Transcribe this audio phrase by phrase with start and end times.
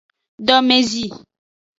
[0.47, 1.05] Domezi.